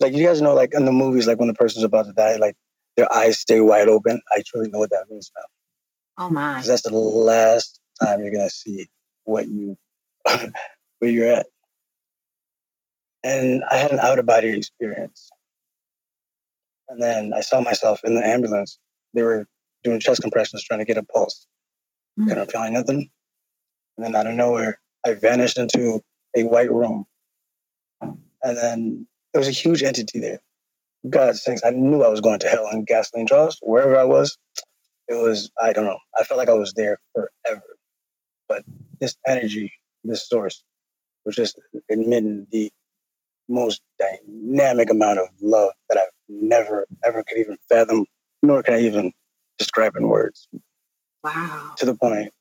[0.00, 2.36] like you guys know like in the movies like when the person's about to die
[2.36, 2.56] like
[2.96, 4.20] their eyes stay wide open.
[4.32, 6.24] I truly know what that means now.
[6.24, 6.62] Oh my!
[6.62, 8.88] That's the last time you're gonna see
[9.24, 9.76] what you
[10.24, 11.46] where you're at.
[13.22, 15.30] And I had an out of body experience.
[16.88, 18.78] And then I saw myself in the ambulance.
[19.14, 19.46] They were
[19.82, 21.46] doing chest compressions, trying to get a pulse.
[22.18, 22.28] Mm-hmm.
[22.28, 23.10] Couldn't feel nothing.
[23.96, 26.00] And then out of nowhere, I vanished into
[26.36, 27.06] a white room.
[28.02, 30.40] And then there was a huge entity there.
[31.08, 34.36] God sakes, I knew I was going to hell in gasoline draws, wherever I was.
[35.08, 37.62] It was, I don't know, I felt like I was there forever.
[38.48, 38.64] But
[39.00, 40.62] this energy, this source,
[41.24, 42.70] was just emitting the
[43.48, 48.06] most dynamic amount of love that I've never, ever could even fathom,
[48.42, 49.12] nor can I even
[49.58, 50.48] describe in words.
[51.22, 51.72] Wow.
[51.78, 52.32] To the point,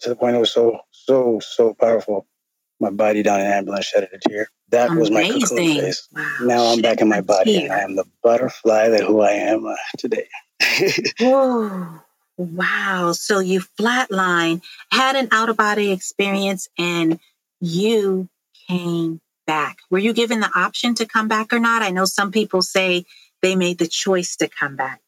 [0.00, 2.26] to the point it was so, so, so powerful.
[2.80, 4.48] My body down in ambulance shedded a tear.
[4.70, 5.00] That Amazing.
[5.00, 6.08] was my cocoon phase.
[6.12, 6.36] Wow.
[6.42, 9.66] Now I'm back in my body and I am the butterfly that who I am
[9.66, 10.28] uh, today.
[11.20, 12.00] Whoa.
[12.38, 13.12] Wow.
[13.12, 17.20] So you flatline, had an out of body experience, and
[17.60, 18.28] you
[18.66, 19.78] came back.
[19.90, 21.82] Were you given the option to come back or not?
[21.82, 23.04] I know some people say
[23.42, 25.00] they made the choice to come back?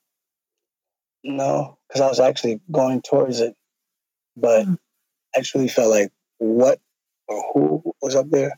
[1.25, 3.55] No, because I was actually going towards it,
[4.37, 4.79] but mm.
[5.37, 6.81] actually felt like what
[7.33, 8.53] or who was up there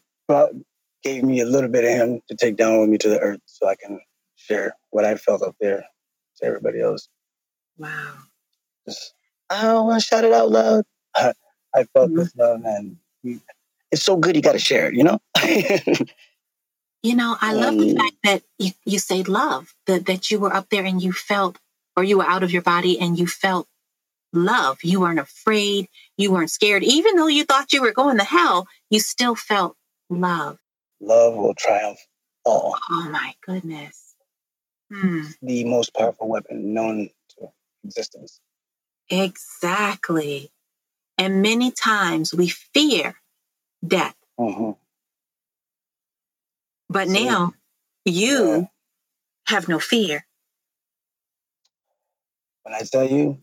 [1.04, 3.40] gave me a little bit of him to take down with me to the earth
[3.44, 4.00] so I can
[4.36, 5.84] share what I felt up there
[6.38, 7.08] to everybody else.
[7.76, 8.14] Wow.
[8.88, 9.14] Just,
[9.50, 10.84] I don't want to shout it out loud.
[11.16, 12.16] I felt mm-hmm.
[12.16, 12.96] this love and
[13.90, 15.20] it's so good you got to share it, you know?
[17.02, 20.54] you know, I love the fact that you, you say love, that, that you were
[20.54, 21.58] up there and you felt,
[21.96, 23.68] or you were out of your body and you felt
[24.34, 24.78] love.
[24.82, 25.88] You weren't afraid.
[26.16, 26.82] You weren't scared.
[26.82, 29.76] Even though you thought you were going to hell, you still felt
[30.10, 30.58] love.
[31.00, 31.98] Love will triumph
[32.44, 32.76] all.
[32.90, 34.14] Oh my goodness.
[34.92, 35.22] Hmm.
[35.42, 37.48] The most powerful weapon known to
[37.84, 38.40] existence.
[39.10, 40.50] Exactly.
[41.18, 43.14] And many times we fear
[43.86, 44.16] death.
[44.38, 44.72] Mm-hmm.
[46.88, 47.54] But See, now
[48.04, 48.62] you yeah.
[49.46, 50.26] have no fear.
[52.62, 53.38] When I tell you,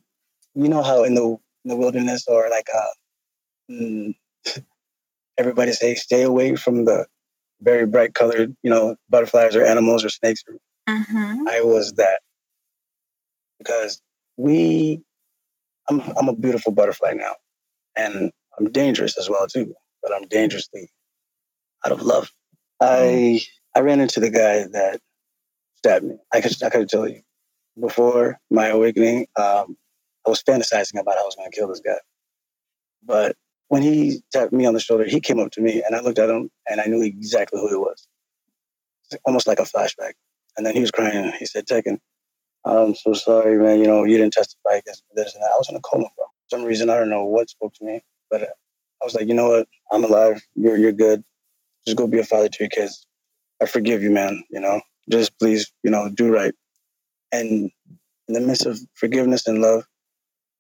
[0.56, 4.16] you know how in the in the wilderness or like uh, mm,
[5.38, 7.06] everybody say stay away from the
[7.62, 10.44] very bright colored, you know, butterflies or animals or snakes.
[10.90, 11.48] Mm-hmm.
[11.48, 12.20] I was that
[13.60, 14.02] because
[14.38, 15.02] we,
[15.90, 17.34] I'm, I'm a beautiful butterfly now,
[17.96, 19.74] and I'm dangerous as well too.
[20.02, 20.90] But I'm dangerously
[21.86, 22.32] out of love.
[22.82, 23.42] I
[23.76, 25.00] I ran into the guy that
[25.76, 26.16] stabbed me.
[26.34, 27.22] I could I could tell you
[27.80, 29.28] before my awakening.
[29.36, 29.78] Um,
[30.26, 32.00] I was fantasizing about how I was going to kill this guy,
[33.04, 33.36] but
[33.72, 36.20] when he tapped me on the shoulder, he came up to me and I looked
[36.20, 38.06] at him and I knew exactly who he was.
[39.24, 40.14] Almost like a flashback.
[40.58, 41.32] And then he was crying.
[41.40, 42.00] He said, Tekken,
[42.66, 43.80] I'm so sorry, man.
[43.80, 45.52] You know, you didn't testify against this and that.
[45.54, 46.26] I was in a coma, bro.
[46.26, 48.48] For some reason, I don't know what spoke to me, but uh,
[49.02, 49.70] I was like, you know what?
[49.92, 50.42] I'm alive.
[50.56, 51.24] You're, you're good.
[51.86, 53.08] Just go be a father to your kids.
[53.62, 54.44] I forgive you, man.
[54.50, 56.54] You know, just please, you know, do right.
[57.32, 57.72] And
[58.28, 59.86] in the midst of forgiveness and love,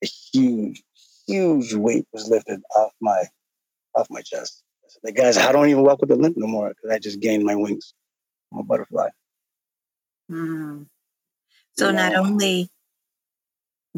[0.03, 0.83] a huge,
[1.27, 3.23] huge weight was lifted off my
[3.95, 4.63] off my chest.
[5.03, 7.43] The guys, I don't even walk with a limp no more because I just gained
[7.43, 7.93] my wings.
[8.51, 9.09] I'm a butterfly.
[10.29, 10.87] Mm.
[11.77, 11.91] So yeah.
[11.91, 12.69] not only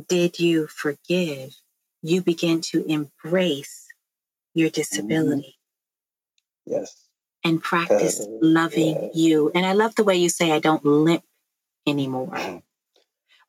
[0.07, 1.55] did you forgive,
[2.01, 3.87] you began to embrace
[4.53, 4.75] your mm-hmm.
[4.75, 5.57] disability.
[6.67, 6.73] Mm-hmm.
[6.73, 7.07] Yes.
[7.43, 9.51] And practice loving you.
[9.53, 11.23] And I love the way you say, I don't limp
[11.85, 12.61] anymore.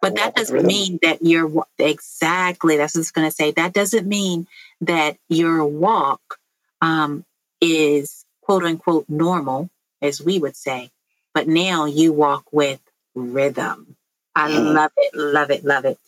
[0.05, 3.53] But that doesn't mean that you're exactly, that's what I was going to say.
[3.53, 4.47] That doesn't mean
[4.83, 6.39] that your walk
[6.83, 7.25] um,
[7.63, 9.71] is quote unquote normal,
[10.03, 10.91] as we would say.
[11.33, 12.81] But now you walk with
[13.15, 13.97] rhythm.
[14.35, 14.75] I mm.
[14.75, 15.99] love it, love it, love it.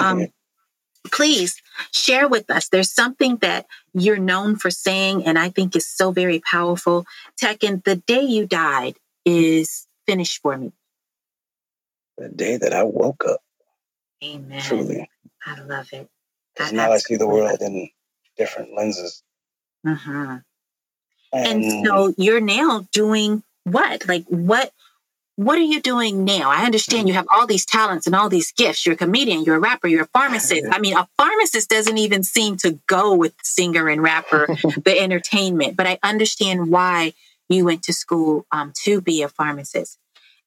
[0.00, 0.26] Um,
[1.12, 1.62] please
[1.92, 2.68] share with us.
[2.68, 7.06] There's something that you're known for saying, and I think is so very powerful.
[7.40, 10.72] Tekken, the day you died is finished for me.
[12.18, 13.43] The day that I woke up.
[14.24, 14.62] Amen.
[14.62, 15.08] Truly.
[15.46, 16.08] I love it.
[16.54, 17.88] Because now I see the world in
[18.36, 19.22] different lenses.
[19.86, 20.36] Mm-hmm.
[21.32, 24.06] And, and so you're now doing what?
[24.06, 24.72] Like what
[25.36, 26.48] what are you doing now?
[26.48, 28.86] I understand you have all these talents and all these gifts.
[28.86, 30.64] You're a comedian, you're a rapper, you're a pharmacist.
[30.70, 35.76] I mean, a pharmacist doesn't even seem to go with singer and rapper, the entertainment,
[35.76, 37.14] but I understand why
[37.48, 39.98] you went to school um, to be a pharmacist.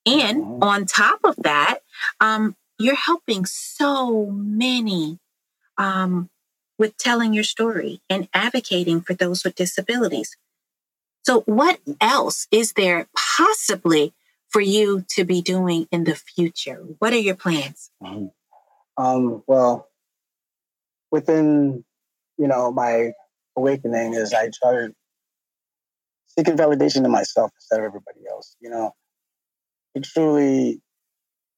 [0.05, 0.63] And mm-hmm.
[0.63, 1.79] on top of that,
[2.21, 5.19] um, you're helping so many
[5.77, 6.29] um,
[6.77, 10.35] with telling your story and advocating for those with disabilities.
[11.23, 14.13] So, what else is there possibly
[14.49, 16.85] for you to be doing in the future?
[16.99, 17.91] What are your plans?
[18.01, 18.27] Mm-hmm.
[19.03, 19.89] Um, well,
[21.11, 21.83] within
[22.37, 23.11] you know my
[23.55, 24.93] awakening is I started
[26.27, 28.55] seeking validation in myself instead of everybody else.
[28.59, 28.91] You know,
[29.95, 30.81] it truly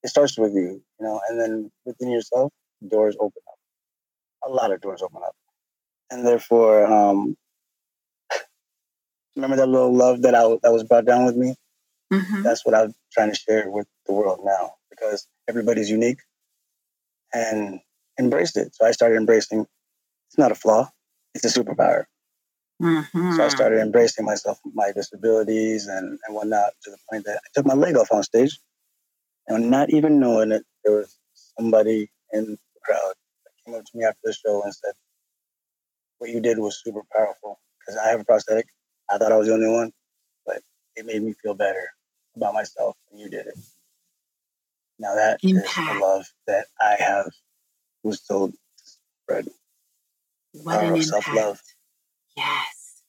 [0.04, 2.52] it starts with you, you know, and then within yourself,
[2.88, 4.50] doors open up.
[4.50, 5.36] A lot of doors open up.
[6.12, 7.36] And therefore, um,
[9.36, 11.56] remember that little love that I that was brought down with me?
[12.12, 12.42] Mm-hmm.
[12.42, 16.20] That's what I'm trying to share with the world now because everybody's unique
[17.34, 17.80] and
[18.20, 18.76] embraced it.
[18.76, 19.66] So I started embracing
[20.30, 20.90] it's not a flaw,
[21.34, 22.06] it's a superpower.
[22.82, 23.36] Mm-hmm.
[23.36, 27.48] So I started embracing myself, my disabilities and, and whatnot to the point that I
[27.54, 28.60] took my leg off on stage
[29.48, 31.18] and not even knowing it, there was
[31.58, 33.14] somebody in the crowd
[33.44, 34.94] that came up to me after the show and said,
[36.18, 37.60] What you did was super powerful.
[37.80, 38.68] Because I have a prosthetic.
[39.10, 39.92] I thought I was the only one,
[40.46, 40.62] but
[40.96, 41.90] it made me feel better
[42.36, 43.58] about myself and you did it.
[45.00, 45.68] Now that Impact.
[45.68, 47.32] is the love that I have
[48.04, 48.54] was told
[49.24, 49.48] spread.
[50.64, 51.62] What an self-love.
[52.36, 53.02] Yes.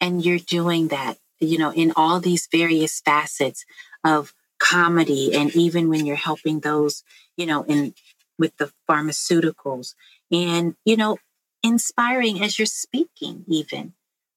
[0.00, 3.64] And you're doing that, you know, in all these various facets
[4.04, 7.02] of comedy and even when you're helping those,
[7.36, 7.94] you know, in
[8.38, 9.94] with the pharmaceuticals
[10.30, 11.18] and, you know,
[11.62, 13.94] inspiring as you're speaking, even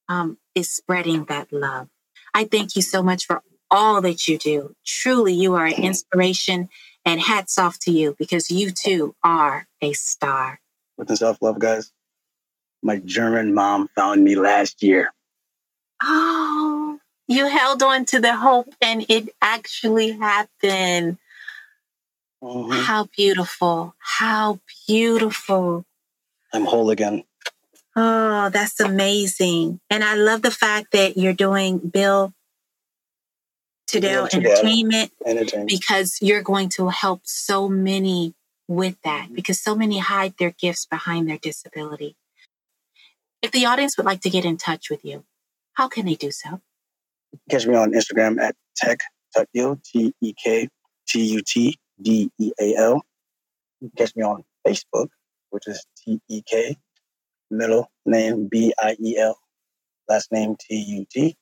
[0.10, 1.88] um, is spreading that love.
[2.34, 4.76] I thank you so much for all that you do.
[4.86, 6.70] Truly, you are an inspiration
[7.06, 10.60] and hats off to you because you too are a star.
[10.98, 11.92] With the self love, guys,
[12.84, 15.14] my German mom found me last year.
[16.04, 16.61] Oh,
[17.32, 21.18] you held on to the hope and it actually happened.
[22.44, 22.72] Mm-hmm.
[22.72, 23.96] How beautiful.
[24.00, 25.86] How beautiful.
[26.54, 27.24] I'm whole again.
[27.96, 29.80] Oh, that's amazing.
[29.90, 32.34] And I love the fact that you're doing Bill
[33.88, 38.34] Tidell entertainment, entertainment because you're going to help so many
[38.68, 39.36] with that mm-hmm.
[39.36, 42.16] because so many hide their gifts behind their disability.
[43.42, 45.26] If the audience would like to get in touch with you,
[45.74, 46.62] how can they do so?
[47.50, 49.00] Catch me on Instagram at Tek
[49.36, 50.68] Tutdeal, T E K
[51.08, 53.02] T U T D E A L.
[53.98, 55.08] Catch me on Facebook,
[55.50, 56.76] which is T E K,
[57.50, 59.38] middle name B I E L,
[60.10, 61.36] last name T U T,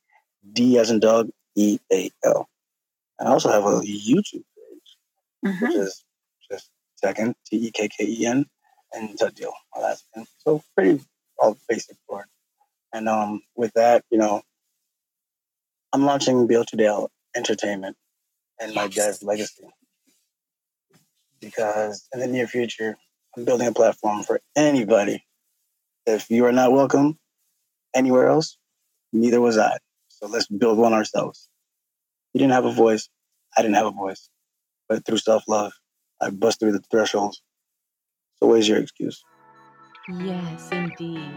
[0.53, 2.47] D as in dog, E A L.
[3.19, 4.97] I also have a YouTube page,
[5.45, 5.65] mm-hmm.
[5.65, 6.05] which is
[6.49, 6.69] just
[7.03, 8.45] Tekken, T E K K E N,
[8.93, 10.25] and Tutdeal, my last name.
[10.37, 11.03] So pretty
[11.37, 12.27] all basic for it.
[12.93, 14.41] And um, with that, you know,
[15.91, 17.97] I'm launching Bill Tidell Entertainment
[18.59, 19.63] and my dad's legacy.
[21.41, 22.95] Because in the near future,
[23.35, 25.25] I'm building a platform for anybody.
[26.05, 27.17] If you are not welcome
[27.95, 28.57] anywhere else,
[29.13, 29.77] neither was I.
[30.09, 31.49] So let's build one ourselves.
[32.33, 33.09] You didn't have a voice.
[33.57, 34.29] I didn't have a voice.
[34.87, 35.73] But through self love,
[36.21, 37.41] I bust through the thresholds.
[38.37, 39.23] So, what is your excuse?
[40.21, 41.31] Yes, indeed.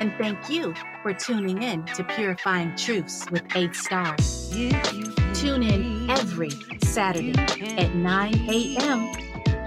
[0.00, 4.48] And thank you for tuning in to Purifying Truths with Eight Stars.
[4.50, 6.50] Tune in every
[6.82, 7.34] Saturday
[7.76, 9.12] at 9 a.m.